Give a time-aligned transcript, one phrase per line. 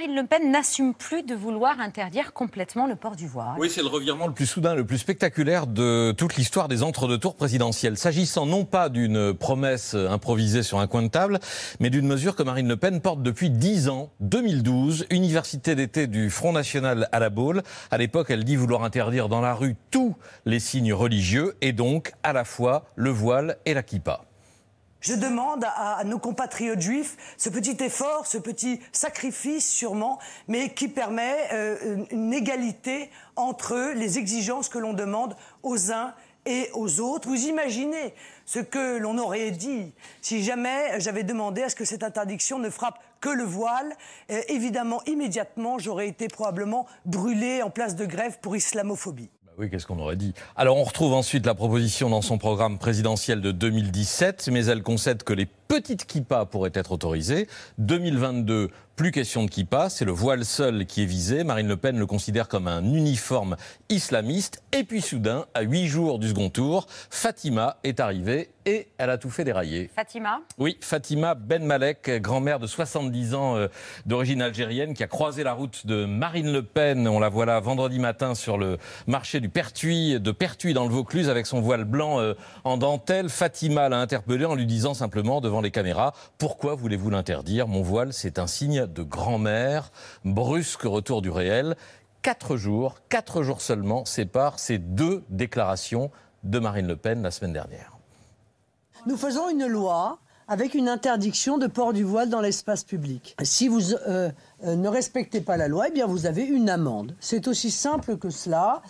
[0.00, 3.56] Marine Le Pen n'assume plus de vouloir interdire complètement le port du voile.
[3.58, 7.34] Oui, c'est le revirement le plus soudain, le plus spectaculaire de toute l'histoire des entre-deux-tours
[7.34, 7.98] présidentiels.
[7.98, 11.38] S'agissant non pas d'une promesse improvisée sur un coin de table,
[11.80, 16.30] mais d'une mesure que Marine Le Pen porte depuis 10 ans, 2012, université d'été du
[16.30, 17.62] Front National à la Baule.
[17.90, 22.12] À l'époque, elle dit vouloir interdire dans la rue tous les signes religieux et donc
[22.22, 24.22] à la fois le voile et la kippa.
[25.00, 30.88] Je demande à, nos compatriotes juifs ce petit effort, ce petit sacrifice sûrement, mais qui
[30.88, 36.14] permet euh, une égalité entre les exigences que l'on demande aux uns
[36.46, 37.28] et aux autres.
[37.28, 42.02] Vous imaginez ce que l'on aurait dit si jamais j'avais demandé à ce que cette
[42.02, 43.94] interdiction ne frappe que le voile.
[44.30, 49.30] Euh, évidemment, immédiatement, j'aurais été probablement brûlé en place de grève pour islamophobie.
[49.60, 50.32] Oui, qu'est-ce qu'on aurait dit?
[50.56, 55.22] Alors on retrouve ensuite la proposition dans son programme présidentiel de 2017, mais elle concède
[55.22, 57.46] que les petites kippas pourraient être autorisées.
[57.78, 61.44] 2022, plus question de kippa, c'est le voile seul qui est visé.
[61.44, 63.56] Marine Le Pen le considère comme un uniforme
[63.88, 64.62] islamiste.
[64.72, 69.16] Et puis soudain, à huit jours du second tour, Fatima est arrivée et elle a
[69.16, 69.90] tout fait dérailler.
[69.94, 70.42] Fatima?
[70.58, 73.68] Oui, Fatima Ben Malek, grand-mère de 70 ans euh,
[74.04, 77.08] d'origine algérienne, qui a croisé la route de Marine Le Pen.
[77.08, 80.90] On la voit là vendredi matin sur le marché du Pertuis, de Pertuis dans le
[80.90, 83.30] Vaucluse, avec son voile blanc euh, en dentelle.
[83.30, 87.68] Fatima l'a interpellé en lui disant simplement devant les caméras Pourquoi voulez-vous l'interdire?
[87.68, 89.90] Mon voile, c'est un signe de grand-mère.
[90.24, 91.76] Brusque retour du réel.
[92.22, 96.10] Quatre jours, quatre jours seulement séparent ces deux déclarations
[96.44, 97.96] de Marine Le Pen la semaine dernière.
[99.06, 100.18] Nous faisons une loi
[100.50, 103.36] avec une interdiction de port du voile dans l'espace public.
[103.44, 104.30] Si vous euh,
[104.64, 107.14] euh, ne respectez pas la loi, eh bien vous avez une amende.
[107.20, 108.82] C'est aussi simple que cela.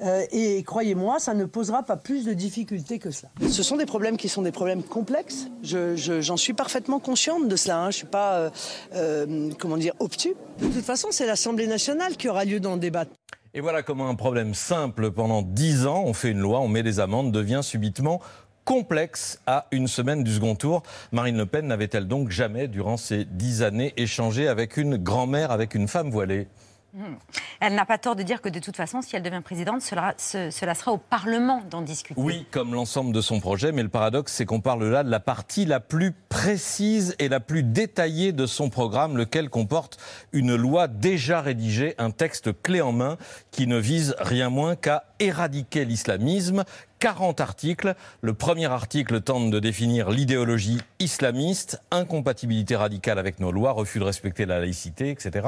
[0.00, 3.30] Euh, et croyez-moi, ça ne posera pas plus de difficultés que cela.
[3.50, 5.48] Ce sont des problèmes qui sont des problèmes complexes.
[5.64, 7.78] J'en suis parfaitement consciente de cela.
[7.78, 7.82] Hein.
[7.84, 8.52] Je ne suis pas,
[9.58, 10.34] comment dire, obtus.
[10.60, 13.06] De toute façon, c'est l'Assemblée nationale qui aura lieu dans le débat.
[13.54, 16.82] Et voilà comment un problème simple pendant dix ans, on fait une loi, on met
[16.84, 18.20] des amendes, devient subitement
[18.68, 20.82] complexe à une semaine du second tour.
[21.10, 25.74] Marine Le Pen n'avait-elle donc jamais, durant ces dix années, échangé avec une grand-mère, avec
[25.74, 26.48] une femme voilée?
[26.92, 27.14] Hmm.
[27.60, 30.14] Elle n'a pas tort de dire que de toute façon, si elle devient présidente, cela,
[30.18, 32.20] sera au Parlement d'en discuter.
[32.20, 35.20] Oui, comme l'ensemble de son projet, mais le paradoxe, c'est qu'on parle là de la
[35.20, 39.98] partie la plus précise et la plus détaillée de son programme, lequel comporte
[40.32, 43.16] une loi déjà rédigée, un texte clé en main
[43.50, 46.64] qui ne vise rien moins qu'à éradiquer l'islamisme,
[46.98, 47.94] 40 articles.
[48.20, 54.04] Le premier article tente de définir l'idéologie islamiste, incompatibilité radicale avec nos lois, refus de
[54.04, 55.46] respecter la laïcité, etc.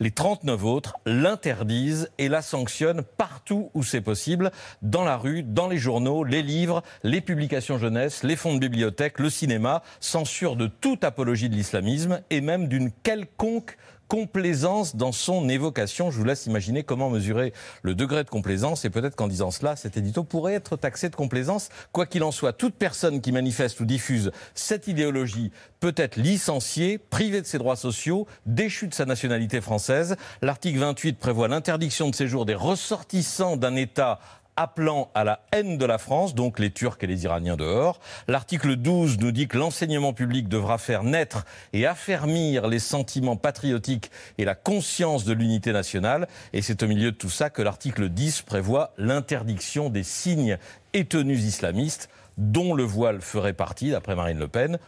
[0.00, 4.50] Les 39 autres l'interdisent et la sanctionnent partout où c'est possible,
[4.82, 9.18] dans la rue, dans les journaux, les livres, les publications jeunesse, les fonds de bibliothèque,
[9.18, 13.76] le cinéma, censure de toute apologie de l'islamisme et même d'une quelconque
[14.12, 16.10] complaisance dans son évocation.
[16.10, 19.74] Je vous laisse imaginer comment mesurer le degré de complaisance et peut-être qu'en disant cela,
[19.74, 21.70] cet édito pourrait être taxé de complaisance.
[21.92, 26.98] Quoi qu'il en soit, toute personne qui manifeste ou diffuse cette idéologie peut être licenciée,
[26.98, 30.16] privée de ses droits sociaux, déchue de sa nationalité française.
[30.42, 34.20] L'article 28 prévoit l'interdiction de séjour des ressortissants d'un État
[34.56, 38.00] appelant à la haine de la France, donc les Turcs et les Iraniens dehors.
[38.28, 44.10] L'article 12 nous dit que l'enseignement public devra faire naître et affermir les sentiments patriotiques
[44.38, 46.28] et la conscience de l'unité nationale.
[46.52, 50.58] Et c'est au milieu de tout ça que l'article 10 prévoit l'interdiction des signes
[50.92, 52.08] et tenues islamistes
[52.38, 54.78] dont le voile ferait partie, d'après Marine Le Pen,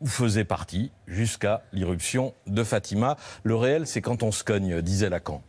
[0.00, 3.16] ou faisait partie jusqu'à l'irruption de Fatima.
[3.42, 5.42] Le réel, c'est quand on se cogne, disait Lacan.